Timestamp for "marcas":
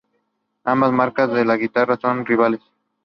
0.91-1.31